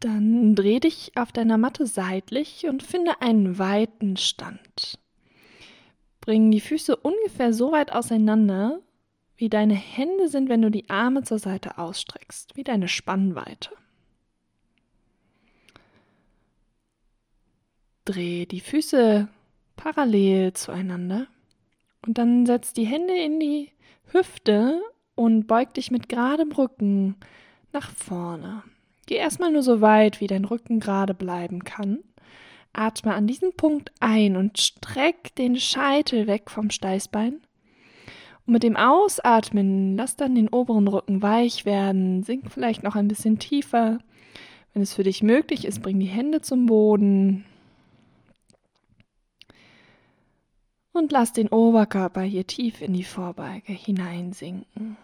Dann 0.00 0.54
dreh 0.54 0.80
dich 0.80 1.12
auf 1.16 1.32
deiner 1.32 1.56
Matte 1.56 1.86
seitlich 1.86 2.66
und 2.66 2.82
finde 2.82 3.22
einen 3.22 3.58
weiten 3.58 4.18
Stand. 4.18 4.98
Bring 6.20 6.50
die 6.50 6.60
Füße 6.60 6.96
ungefähr 6.96 7.54
so 7.54 7.72
weit 7.72 7.92
auseinander, 7.92 8.80
wie 9.36 9.48
deine 9.48 9.74
Hände 9.74 10.28
sind, 10.28 10.48
wenn 10.48 10.62
du 10.62 10.70
die 10.70 10.88
Arme 10.90 11.22
zur 11.22 11.38
Seite 11.38 11.78
ausstreckst, 11.78 12.56
wie 12.56 12.64
deine 12.64 12.88
Spannweite. 12.88 13.70
Dreh 18.04 18.46
die 18.46 18.60
Füße 18.60 19.28
parallel 19.76 20.52
zueinander 20.52 21.26
und 22.06 22.18
dann 22.18 22.46
setz 22.46 22.72
die 22.72 22.84
Hände 22.84 23.14
in 23.14 23.40
die 23.40 23.70
Hüfte 24.10 24.80
und 25.14 25.46
beug 25.46 25.74
dich 25.74 25.90
mit 25.90 26.08
geradem 26.08 26.52
Rücken 26.52 27.16
nach 27.72 27.90
vorne. 27.90 28.62
Geh 29.06 29.16
erstmal 29.16 29.50
nur 29.50 29.62
so 29.62 29.80
weit, 29.80 30.20
wie 30.20 30.26
dein 30.26 30.44
Rücken 30.44 30.80
gerade 30.80 31.14
bleiben 31.14 31.64
kann. 31.64 32.00
Atme 32.72 33.14
an 33.14 33.26
diesem 33.26 33.52
Punkt 33.52 33.92
ein 34.00 34.36
und 34.36 34.58
streck 34.58 35.34
den 35.36 35.56
Scheitel 35.56 36.26
weg 36.26 36.50
vom 36.50 36.70
Steißbein. 36.70 37.40
Und 38.46 38.54
mit 38.54 38.62
dem 38.62 38.76
Ausatmen 38.76 39.96
lass 39.96 40.16
dann 40.16 40.34
den 40.34 40.48
oberen 40.48 40.88
Rücken 40.88 41.22
weich 41.22 41.64
werden, 41.64 42.22
sink 42.22 42.50
vielleicht 42.50 42.82
noch 42.82 42.96
ein 42.96 43.08
bisschen 43.08 43.38
tiefer. 43.38 43.98
Wenn 44.72 44.82
es 44.82 44.94
für 44.94 45.02
dich 45.04 45.22
möglich 45.22 45.64
ist, 45.64 45.82
bring 45.82 46.00
die 46.00 46.06
Hände 46.06 46.40
zum 46.40 46.66
Boden. 46.66 47.44
Und 50.92 51.12
lass 51.12 51.32
den 51.32 51.48
Oberkörper 51.48 52.22
hier 52.22 52.46
tief 52.46 52.82
in 52.82 52.92
die 52.92 53.04
Vorbeuge 53.04 53.72
hineinsinken. 53.72 54.96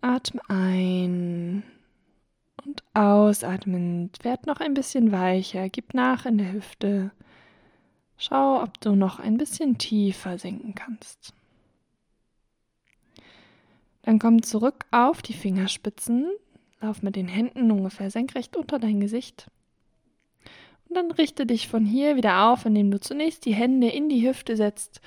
Atme 0.00 0.40
ein 0.48 1.62
und 2.64 2.82
ausatmend. 2.94 4.24
Werd 4.24 4.46
noch 4.46 4.60
ein 4.60 4.74
bisschen 4.74 5.12
weicher. 5.12 5.68
Gib 5.68 5.94
nach 5.94 6.26
in 6.26 6.38
der 6.38 6.52
Hüfte. 6.52 7.12
Schau, 8.24 8.62
ob 8.62 8.80
du 8.80 8.94
noch 8.94 9.18
ein 9.18 9.36
bisschen 9.36 9.78
tiefer 9.78 10.38
sinken 10.38 10.76
kannst. 10.76 11.34
Dann 14.02 14.20
komm 14.20 14.44
zurück 14.44 14.86
auf 14.92 15.22
die 15.22 15.32
Fingerspitzen. 15.32 16.30
Lauf 16.80 17.02
mit 17.02 17.16
den 17.16 17.26
Händen 17.26 17.72
ungefähr 17.72 18.12
senkrecht 18.12 18.56
unter 18.56 18.78
dein 18.78 19.00
Gesicht. 19.00 19.50
Und 20.88 20.94
dann 20.94 21.10
richte 21.10 21.46
dich 21.46 21.66
von 21.66 21.84
hier 21.84 22.14
wieder 22.14 22.46
auf, 22.46 22.64
indem 22.64 22.92
du 22.92 23.00
zunächst 23.00 23.44
die 23.44 23.54
Hände 23.54 23.88
in 23.88 24.08
die 24.08 24.24
Hüfte 24.24 24.56
setzt, 24.56 25.00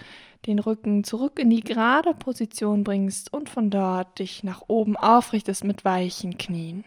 den 0.46 0.60
Rücken 0.60 1.06
zurück 1.06 1.40
in 1.40 1.50
die 1.50 1.62
gerade 1.62 2.14
Position 2.16 2.84
bringst 2.84 3.32
und 3.32 3.48
von 3.48 3.70
dort 3.70 4.20
dich 4.20 4.44
nach 4.44 4.64
oben 4.68 4.98
aufrichtest 4.98 5.64
mit 5.64 5.86
weichen 5.86 6.38
Knien. 6.38 6.84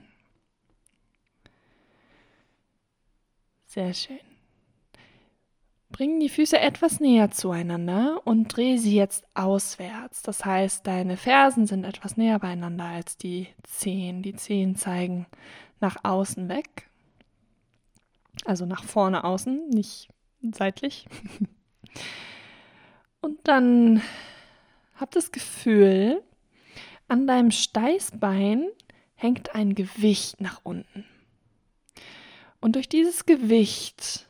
Sehr 3.64 3.94
schön. 3.94 4.27
Bring 5.90 6.20
die 6.20 6.28
Füße 6.28 6.58
etwas 6.58 7.00
näher 7.00 7.30
zueinander 7.30 8.20
und 8.24 8.54
dreh 8.54 8.76
sie 8.76 8.94
jetzt 8.94 9.24
auswärts. 9.34 10.22
Das 10.22 10.44
heißt, 10.44 10.86
deine 10.86 11.16
Fersen 11.16 11.66
sind 11.66 11.84
etwas 11.84 12.16
näher 12.16 12.38
beieinander 12.38 12.84
als 12.84 13.16
die 13.16 13.48
Zehen. 13.62 14.22
Die 14.22 14.34
Zehen 14.34 14.76
zeigen 14.76 15.26
nach 15.80 15.96
außen 16.04 16.48
weg. 16.48 16.88
Also 18.44 18.66
nach 18.66 18.84
vorne 18.84 19.24
außen, 19.24 19.70
nicht 19.70 20.08
seitlich. 20.52 21.06
Und 23.20 23.38
dann 23.44 24.02
hab 24.94 25.10
das 25.10 25.32
Gefühl, 25.32 26.22
an 27.08 27.26
deinem 27.26 27.50
Steißbein 27.50 28.68
hängt 29.14 29.54
ein 29.54 29.74
Gewicht 29.74 30.40
nach 30.40 30.60
unten. 30.62 31.04
Und 32.60 32.76
durch 32.76 32.88
dieses 32.88 33.26
Gewicht 33.26 34.27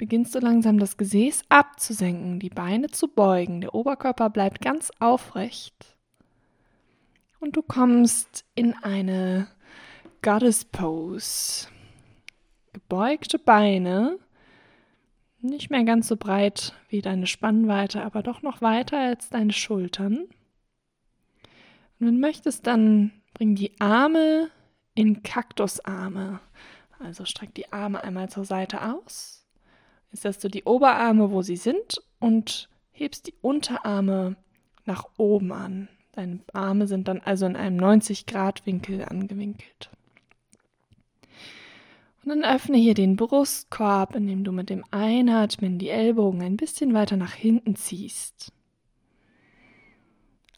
beginnst 0.00 0.34
du 0.34 0.38
langsam 0.38 0.78
das 0.78 0.96
Gesäß 0.96 1.42
abzusenken, 1.50 2.40
die 2.40 2.48
Beine 2.48 2.88
zu 2.88 3.06
beugen, 3.06 3.60
der 3.60 3.74
Oberkörper 3.74 4.30
bleibt 4.30 4.62
ganz 4.62 4.90
aufrecht. 4.98 5.98
Und 7.38 7.54
du 7.54 7.60
kommst 7.60 8.46
in 8.54 8.72
eine 8.82 9.48
Goddess 10.22 10.64
Pose. 10.64 11.68
Gebeugte 12.72 13.38
Beine, 13.38 14.18
nicht 15.42 15.68
mehr 15.68 15.84
ganz 15.84 16.08
so 16.08 16.16
breit 16.16 16.72
wie 16.88 17.02
deine 17.02 17.26
Spannweite, 17.26 18.02
aber 18.02 18.22
doch 18.22 18.40
noch 18.40 18.62
weiter 18.62 18.98
als 18.98 19.28
deine 19.28 19.52
Schultern. 19.52 20.16
Und 20.16 22.06
wenn 22.06 22.14
du 22.14 22.20
möchtest, 22.20 22.66
dann 22.66 23.12
bring 23.34 23.54
die 23.54 23.78
Arme 23.82 24.50
in 24.94 25.22
Kaktusarme. 25.22 26.40
Also 26.98 27.26
streck 27.26 27.52
die 27.52 27.70
Arme 27.70 28.02
einmal 28.02 28.30
zur 28.30 28.46
Seite 28.46 28.94
aus. 28.94 29.39
Jetzt 30.12 30.24
lässt 30.24 30.44
du 30.44 30.48
die 30.48 30.64
Oberarme, 30.64 31.30
wo 31.30 31.42
sie 31.42 31.56
sind, 31.56 32.02
und 32.18 32.68
hebst 32.90 33.26
die 33.26 33.34
Unterarme 33.40 34.36
nach 34.84 35.04
oben 35.16 35.52
an. 35.52 35.88
Deine 36.12 36.40
Arme 36.52 36.86
sind 36.86 37.08
dann 37.08 37.20
also 37.20 37.46
in 37.46 37.56
einem 37.56 37.78
90-Grad-Winkel 37.78 39.04
angewinkelt. 39.04 39.90
Und 42.22 42.28
dann 42.28 42.44
öffne 42.44 42.76
hier 42.76 42.94
den 42.94 43.16
Brustkorb, 43.16 44.14
indem 44.14 44.44
du 44.44 44.52
mit 44.52 44.68
dem 44.68 44.84
Einatmen 44.90 45.78
die 45.78 45.88
Ellbogen 45.88 46.42
ein 46.42 46.56
bisschen 46.56 46.92
weiter 46.92 47.16
nach 47.16 47.32
hinten 47.32 47.76
ziehst. 47.76 48.52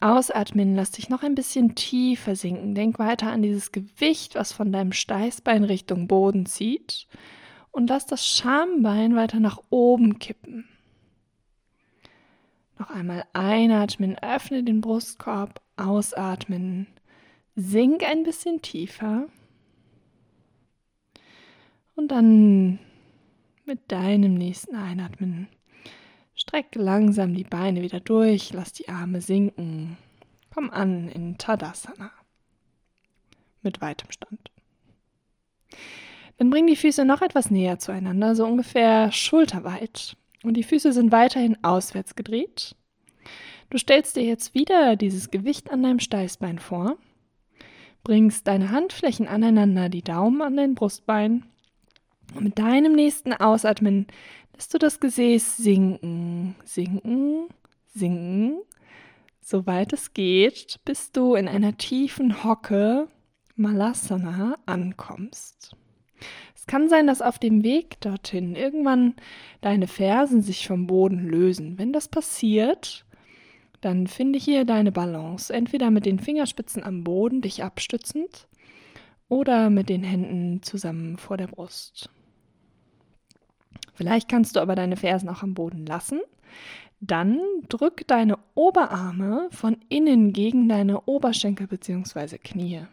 Ausatmen, 0.01 0.75
lass 0.75 0.91
dich 0.91 1.07
noch 1.07 1.23
ein 1.23 1.35
bisschen 1.35 1.75
tiefer 1.75 2.35
sinken. 2.35 2.75
Denk 2.75 2.99
weiter 2.99 3.31
an 3.31 3.41
dieses 3.41 3.71
Gewicht, 3.71 4.35
was 4.35 4.51
von 4.51 4.73
deinem 4.73 4.91
Steißbein 4.91 5.63
Richtung 5.63 6.09
Boden 6.09 6.45
zieht. 6.45 7.07
Und 7.73 7.89
lass 7.89 8.05
das 8.05 8.25
Schambein 8.25 9.15
weiter 9.15 9.39
nach 9.39 9.59
oben 9.71 10.19
kippen. 10.19 10.69
Noch 12.77 12.91
einmal 12.91 13.25
einatmen, 13.33 14.15
öffne 14.19 14.63
den 14.63 14.79
Brustkorb, 14.79 15.59
ausatmen, 15.75 16.85
sink 17.55 18.03
ein 18.03 18.23
bisschen 18.23 18.61
tiefer. 18.61 19.25
Und 21.95 22.09
dann 22.09 22.77
mit 23.65 23.91
deinem 23.91 24.35
nächsten 24.35 24.75
Einatmen 24.75 25.47
streck 26.35 26.75
langsam 26.75 27.33
die 27.33 27.43
Beine 27.43 27.81
wieder 27.81 27.99
durch, 27.99 28.53
lass 28.53 28.73
die 28.73 28.89
Arme 28.89 29.19
sinken. 29.19 29.97
Komm 30.53 30.69
an 30.69 31.09
in 31.09 31.39
Tadasana 31.39 32.11
mit 33.63 33.81
weitem 33.81 34.11
Stand. 34.11 34.51
Dann 36.37 36.49
bring 36.49 36.67
die 36.67 36.75
Füße 36.75 37.05
noch 37.05 37.21
etwas 37.21 37.51
näher 37.51 37.79
zueinander, 37.79 38.35
so 38.35 38.45
ungefähr 38.45 39.11
schulterweit. 39.11 40.15
Und 40.43 40.55
die 40.55 40.63
Füße 40.63 40.91
sind 40.91 41.11
weiterhin 41.11 41.57
auswärts 41.63 42.15
gedreht. 42.15 42.75
Du 43.69 43.77
stellst 43.77 44.15
dir 44.15 44.23
jetzt 44.23 44.53
wieder 44.53 44.95
dieses 44.95 45.31
Gewicht 45.31 45.71
an 45.71 45.81
deinem 45.81 45.99
Steißbein 45.99 46.59
vor, 46.59 46.97
bringst 48.03 48.47
deine 48.47 48.71
Handflächen 48.71 49.27
aneinander, 49.27 49.89
die 49.89 50.03
Daumen 50.03 50.41
an 50.41 50.57
dein 50.57 50.75
Brustbein 50.75 51.43
und 52.35 52.43
mit 52.43 52.59
deinem 52.59 52.93
nächsten 52.93 53.33
Ausatmen 53.33 54.07
lässt 54.53 54.73
du 54.73 54.77
das 54.77 54.99
Gesäß 54.99 55.57
sinken, 55.57 56.55
sinken, 56.63 57.47
sinken, 57.87 58.59
soweit 59.41 59.93
es 59.93 60.13
geht, 60.13 60.79
bis 60.85 61.11
du 61.11 61.35
in 61.35 61.47
einer 61.47 61.77
tiefen 61.77 62.43
Hocke 62.43 63.07
Malasana 63.55 64.57
ankommst. 64.65 65.75
Es 66.55 66.65
kann 66.65 66.89
sein, 66.89 67.07
dass 67.07 67.21
auf 67.21 67.39
dem 67.39 67.63
Weg 67.63 67.99
dorthin 68.01 68.55
irgendwann 68.55 69.15
deine 69.61 69.87
Fersen 69.87 70.41
sich 70.41 70.67
vom 70.67 70.87
Boden 70.87 71.27
lösen. 71.27 71.77
Wenn 71.77 71.91
das 71.91 72.07
passiert, 72.07 73.05
dann 73.81 74.07
finde 74.07 74.39
hier 74.39 74.63
deine 74.63 74.91
Balance, 74.91 75.53
entweder 75.53 75.91
mit 75.91 76.05
den 76.05 76.19
Fingerspitzen 76.19 76.83
am 76.83 77.03
Boden, 77.03 77.41
dich 77.41 77.63
abstützend, 77.63 78.47
oder 79.27 79.69
mit 79.69 79.89
den 79.89 80.03
Händen 80.03 80.61
zusammen 80.61 81.17
vor 81.17 81.37
der 81.37 81.47
Brust. 81.47 82.09
Vielleicht 83.93 84.29
kannst 84.29 84.55
du 84.55 84.59
aber 84.59 84.75
deine 84.75 84.95
Fersen 84.95 85.29
auch 85.29 85.43
am 85.43 85.53
Boden 85.53 85.85
lassen. 85.85 86.21
Dann 86.99 87.39
drück 87.67 88.07
deine 88.07 88.37
Oberarme 88.55 89.49
von 89.51 89.77
innen 89.89 90.33
gegen 90.33 90.69
deine 90.69 91.01
Oberschenkel 91.01 91.67
bzw. 91.67 92.37
Knie. 92.37 92.83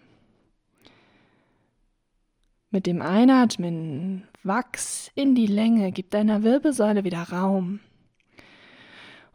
Mit 2.72 2.86
dem 2.86 3.02
Einatmen 3.02 4.28
wachs 4.44 5.10
in 5.16 5.34
die 5.34 5.48
Länge, 5.48 5.90
gib 5.90 6.10
deiner 6.10 6.44
Wirbelsäule 6.44 7.02
wieder 7.02 7.22
Raum. 7.24 7.80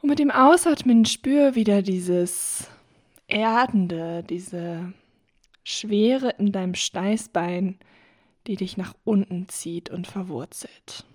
Und 0.01 0.09
mit 0.09 0.19
dem 0.19 0.31
Ausatmen 0.31 1.03
spür 1.03 1.55
wieder 1.55 1.81
dieses 1.81 2.69
Erdende, 3.27 4.23
diese 4.23 4.93
Schwere 5.63 6.29
in 6.37 6.53
deinem 6.53 6.75
Steißbein, 6.75 7.77
die 8.47 8.55
dich 8.55 8.77
nach 8.77 8.93
unten 9.03 9.49
zieht 9.49 9.89
und 9.89 10.07
verwurzelt. 10.07 11.05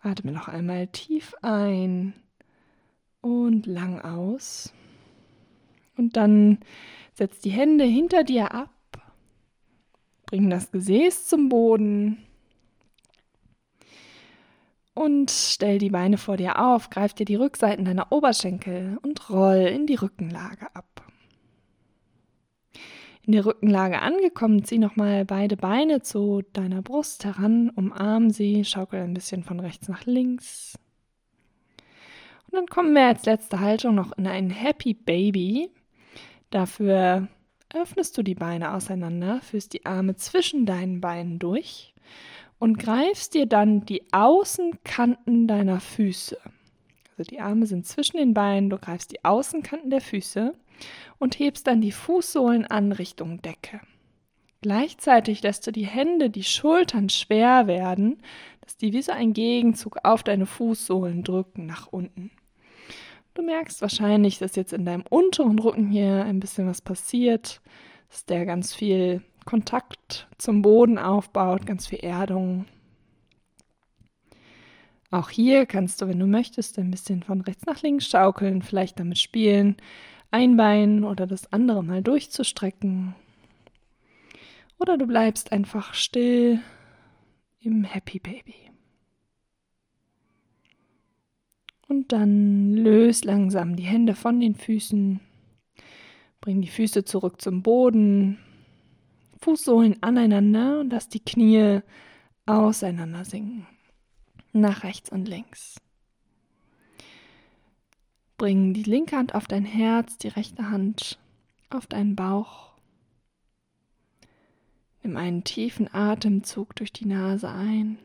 Atme 0.00 0.30
noch 0.30 0.46
einmal 0.46 0.86
tief 0.86 1.34
ein 1.42 2.12
und 3.20 3.66
lang 3.66 4.00
aus. 4.00 4.72
Und 5.96 6.16
dann 6.16 6.58
setz 7.14 7.40
die 7.40 7.50
Hände 7.50 7.84
hinter 7.84 8.22
dir 8.22 8.54
ab. 8.54 8.70
Bring 10.26 10.50
das 10.50 10.72
Gesäß 10.72 11.26
zum 11.28 11.48
Boden. 11.48 12.18
Und 14.92 15.30
stell 15.30 15.78
die 15.78 15.90
Beine 15.90 16.18
vor 16.18 16.36
dir 16.36 16.58
auf, 16.58 16.90
greif 16.90 17.12
dir 17.12 17.26
die 17.26 17.34
Rückseiten 17.34 17.84
deiner 17.84 18.10
Oberschenkel 18.12 18.98
und 19.02 19.30
roll 19.30 19.56
in 19.56 19.86
die 19.86 19.94
Rückenlage 19.94 20.74
ab. 20.74 21.04
In 23.26 23.32
der 23.32 23.44
Rückenlage 23.44 24.00
angekommen, 24.00 24.64
zieh 24.64 24.78
nochmal 24.78 25.24
beide 25.24 25.56
Beine 25.56 26.00
zu 26.00 26.42
deiner 26.52 26.80
Brust 26.80 27.24
heran, 27.24 27.70
umarm 27.70 28.30
sie, 28.30 28.64
schaukel 28.64 29.02
ein 29.02 29.14
bisschen 29.14 29.42
von 29.42 29.60
rechts 29.60 29.88
nach 29.88 30.06
links. 30.06 30.78
Und 32.46 32.54
dann 32.54 32.66
kommen 32.66 32.94
wir 32.94 33.06
als 33.06 33.26
letzte 33.26 33.60
Haltung 33.60 33.96
noch 33.96 34.16
in 34.16 34.26
ein 34.26 34.50
Happy 34.50 34.94
Baby. 34.94 35.70
Dafür 36.50 37.28
öffnest 37.74 38.16
du 38.16 38.22
die 38.22 38.34
Beine 38.34 38.74
auseinander, 38.74 39.40
führst 39.40 39.72
die 39.72 39.86
Arme 39.86 40.16
zwischen 40.16 40.66
deinen 40.66 41.00
Beinen 41.00 41.38
durch 41.38 41.94
und 42.58 42.78
greifst 42.78 43.34
dir 43.34 43.46
dann 43.46 43.84
die 43.84 44.02
Außenkanten 44.12 45.46
deiner 45.46 45.80
Füße. 45.80 46.38
Also 47.10 47.30
die 47.30 47.40
Arme 47.40 47.66
sind 47.66 47.86
zwischen 47.86 48.18
den 48.18 48.34
Beinen, 48.34 48.70
du 48.70 48.78
greifst 48.78 49.12
die 49.12 49.24
Außenkanten 49.24 49.90
der 49.90 50.00
Füße 50.00 50.52
und 51.18 51.38
hebst 51.38 51.66
dann 51.66 51.80
die 51.80 51.92
Fußsohlen 51.92 52.66
an 52.66 52.92
Richtung 52.92 53.40
Decke. 53.42 53.80
Gleichzeitig 54.62 55.42
lässt 55.42 55.66
du 55.66 55.70
die 55.70 55.86
Hände, 55.86 56.28
die 56.28 56.44
Schultern 56.44 57.08
schwer 57.08 57.66
werden, 57.66 58.22
dass 58.62 58.76
die 58.76 58.92
wie 58.92 59.02
so 59.02 59.12
ein 59.12 59.32
Gegenzug 59.32 59.98
auf 60.02 60.22
deine 60.22 60.46
Fußsohlen 60.46 61.22
drücken 61.22 61.66
nach 61.66 61.86
unten. 61.86 62.30
Du 63.36 63.42
merkst 63.42 63.82
wahrscheinlich, 63.82 64.38
dass 64.38 64.56
jetzt 64.56 64.72
in 64.72 64.86
deinem 64.86 65.04
unteren 65.10 65.58
Rücken 65.58 65.90
hier 65.90 66.24
ein 66.24 66.40
bisschen 66.40 66.66
was 66.66 66.80
passiert, 66.80 67.60
dass 68.08 68.24
der 68.24 68.46
ganz 68.46 68.74
viel 68.74 69.20
Kontakt 69.44 70.26
zum 70.38 70.62
Boden 70.62 70.96
aufbaut, 70.98 71.66
ganz 71.66 71.86
viel 71.86 71.98
Erdung. 71.98 72.64
Auch 75.10 75.28
hier 75.28 75.66
kannst 75.66 76.00
du, 76.00 76.08
wenn 76.08 76.18
du 76.18 76.26
möchtest, 76.26 76.78
ein 76.78 76.90
bisschen 76.90 77.22
von 77.22 77.42
rechts 77.42 77.66
nach 77.66 77.82
links 77.82 78.08
schaukeln, 78.08 78.62
vielleicht 78.62 78.98
damit 78.98 79.18
spielen, 79.18 79.76
ein 80.30 80.56
Bein 80.56 81.04
oder 81.04 81.26
das 81.26 81.52
andere 81.52 81.84
mal 81.84 82.02
durchzustrecken. 82.02 83.14
Oder 84.78 84.96
du 84.96 85.06
bleibst 85.06 85.52
einfach 85.52 85.92
still 85.92 86.60
im 87.60 87.84
Happy 87.84 88.18
Baby. 88.18 88.70
Und 91.88 92.12
dann 92.12 92.74
löst 92.74 93.24
langsam 93.24 93.76
die 93.76 93.84
Hände 93.84 94.14
von 94.14 94.40
den 94.40 94.54
Füßen. 94.54 95.20
Bring 96.40 96.60
die 96.60 96.68
Füße 96.68 97.04
zurück 97.04 97.40
zum 97.40 97.62
Boden. 97.62 98.38
Fußsohlen 99.40 100.02
aneinander 100.02 100.80
und 100.80 100.90
lass 100.90 101.08
die 101.08 101.20
Knie 101.20 101.80
auseinander 102.46 103.24
sinken. 103.24 103.66
Nach 104.52 104.82
rechts 104.82 105.10
und 105.10 105.28
links. 105.28 105.76
Bring 108.38 108.74
die 108.74 108.82
linke 108.82 109.16
Hand 109.16 109.34
auf 109.34 109.46
dein 109.46 109.64
Herz, 109.64 110.18
die 110.18 110.28
rechte 110.28 110.70
Hand 110.70 111.18
auf 111.70 111.86
deinen 111.86 112.16
Bauch. 112.16 112.72
Nimm 115.02 115.16
einen 115.16 115.44
tiefen 115.44 115.92
Atemzug 115.92 116.74
durch 116.76 116.92
die 116.92 117.06
Nase 117.06 117.48
ein, 117.48 117.98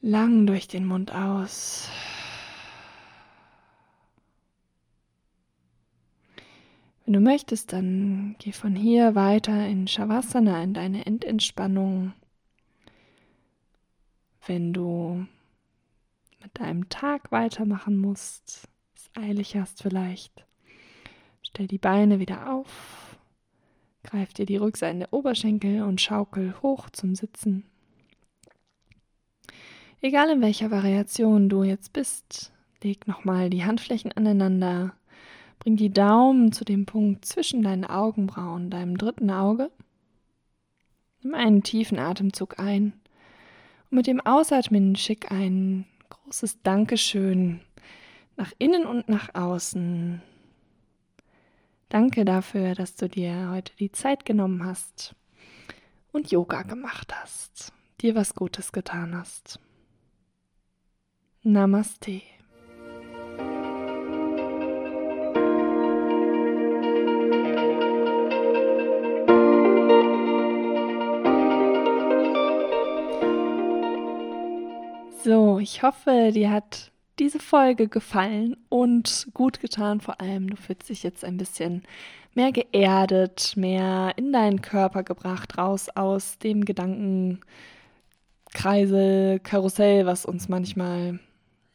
lang 0.00 0.46
durch 0.46 0.68
den 0.68 0.86
Mund 0.86 1.12
aus. 1.12 1.88
Wenn 7.04 7.14
du 7.14 7.20
möchtest, 7.20 7.72
dann 7.72 8.36
geh 8.38 8.52
von 8.52 8.76
hier 8.76 9.14
weiter 9.14 9.66
in 9.66 9.88
Shavasana, 9.88 10.62
in 10.62 10.74
deine 10.74 11.06
Endentspannung. 11.06 12.12
Wenn 14.46 14.72
du 14.72 15.26
mit 16.42 16.58
deinem 16.58 16.88
Tag 16.88 17.32
weitermachen 17.32 17.98
musst, 17.98 18.68
es 18.94 19.10
eilig 19.14 19.56
hast 19.56 19.82
vielleicht, 19.82 20.46
Stell 21.52 21.66
die 21.66 21.78
Beine 21.78 22.20
wieder 22.20 22.52
auf, 22.52 23.16
greif 24.04 24.32
dir 24.32 24.46
die 24.46 24.56
Rückseite 24.56 25.00
der 25.00 25.12
Oberschenkel 25.12 25.82
und 25.82 26.00
schaukel 26.00 26.54
hoch 26.62 26.90
zum 26.90 27.14
Sitzen. 27.14 27.69
Egal 30.02 30.30
in 30.30 30.40
welcher 30.40 30.70
Variation 30.70 31.50
du 31.50 31.62
jetzt 31.62 31.92
bist, 31.92 32.52
leg 32.82 33.06
nochmal 33.06 33.50
die 33.50 33.66
Handflächen 33.66 34.10
aneinander, 34.12 34.94
bring 35.58 35.76
die 35.76 35.92
Daumen 35.92 36.52
zu 36.52 36.64
dem 36.64 36.86
Punkt 36.86 37.26
zwischen 37.26 37.62
deinen 37.62 37.84
Augenbrauen, 37.84 38.70
deinem 38.70 38.96
dritten 38.96 39.30
Auge. 39.30 39.70
Nimm 41.22 41.34
einen 41.34 41.62
tiefen 41.62 41.98
Atemzug 41.98 42.58
ein 42.58 42.94
und 43.90 43.96
mit 43.96 44.06
dem 44.06 44.22
Ausatmen 44.22 44.96
schick 44.96 45.30
ein 45.30 45.84
großes 46.08 46.62
Dankeschön 46.62 47.60
nach 48.38 48.52
innen 48.58 48.86
und 48.86 49.06
nach 49.10 49.34
außen. 49.34 50.22
Danke 51.90 52.24
dafür, 52.24 52.74
dass 52.74 52.94
du 52.94 53.06
dir 53.06 53.50
heute 53.50 53.74
die 53.78 53.92
Zeit 53.92 54.24
genommen 54.24 54.64
hast 54.64 55.14
und 56.10 56.30
Yoga 56.30 56.62
gemacht 56.62 57.14
hast, 57.14 57.74
dir 58.00 58.14
was 58.14 58.34
Gutes 58.34 58.72
getan 58.72 59.14
hast. 59.14 59.60
Namaste. 61.42 62.20
So, 75.24 75.58
ich 75.60 75.82
hoffe, 75.82 76.32
dir 76.34 76.50
hat 76.50 76.92
diese 77.18 77.38
Folge 77.38 77.88
gefallen 77.88 78.54
und 78.68 79.28
gut 79.32 79.60
getan. 79.60 80.00
Vor 80.00 80.20
allem, 80.20 80.50
du 80.50 80.56
fühlst 80.56 80.90
dich 80.90 81.02
jetzt 81.02 81.24
ein 81.24 81.38
bisschen 81.38 81.84
mehr 82.34 82.52
geerdet, 82.52 83.54
mehr 83.56 84.12
in 84.16 84.30
deinen 84.34 84.60
Körper 84.60 85.04
gebracht, 85.04 85.56
raus 85.56 85.88
aus 85.88 86.36
dem 86.36 86.66
Gedankenkreisel, 86.66 87.40
Karussell, 89.40 90.04
was 90.04 90.26
uns 90.26 90.50
manchmal 90.50 91.18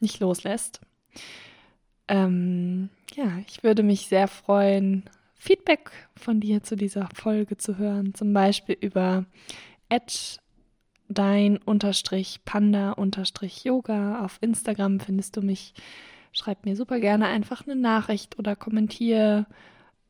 nicht 0.00 0.20
loslässt. 0.20 0.80
Ähm, 2.08 2.90
ja, 3.14 3.38
ich 3.46 3.62
würde 3.62 3.82
mich 3.82 4.06
sehr 4.06 4.28
freuen, 4.28 5.04
Feedback 5.34 5.90
von 6.16 6.40
dir 6.40 6.62
zu 6.62 6.76
dieser 6.76 7.08
Folge 7.14 7.56
zu 7.56 7.78
hören, 7.78 8.14
zum 8.14 8.32
Beispiel 8.32 8.76
über 8.80 9.26
dein 11.08 11.58
unterstrich 11.58 12.40
Panda 12.44 12.92
unterstrich 12.92 13.64
Yoga. 13.64 14.24
Auf 14.24 14.38
Instagram 14.40 15.00
findest 15.00 15.36
du 15.36 15.42
mich. 15.42 15.74
Schreib 16.32 16.66
mir 16.66 16.76
super 16.76 17.00
gerne 17.00 17.26
einfach 17.26 17.66
eine 17.66 17.76
Nachricht 17.76 18.38
oder 18.38 18.56
kommentiere 18.56 19.46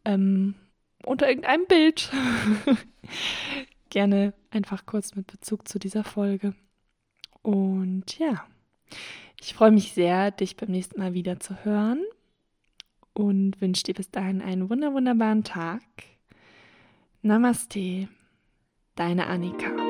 ähm, 0.04 0.54
unter 1.04 1.28
irgendeinem 1.28 1.66
Bild. 1.66 2.10
gerne 3.90 4.32
einfach 4.50 4.86
kurz 4.86 5.14
mit 5.14 5.26
Bezug 5.28 5.68
zu 5.68 5.78
dieser 5.78 6.02
Folge. 6.02 6.54
Und 7.42 8.18
ja, 8.18 8.44
ich 9.40 9.54
freue 9.54 9.70
mich 9.70 9.92
sehr, 9.92 10.30
dich 10.30 10.56
beim 10.56 10.70
nächsten 10.70 10.98
Mal 10.98 11.14
wieder 11.14 11.38
zu 11.40 11.64
hören 11.64 12.04
und 13.12 13.60
wünsche 13.60 13.84
dir 13.84 13.94
bis 13.94 14.10
dahin 14.10 14.42
einen 14.42 14.68
wunder 14.70 14.92
wunderbaren 14.92 15.44
Tag. 15.44 15.82
Namaste, 17.22 18.08
deine 18.94 19.26
Annika. 19.26 19.85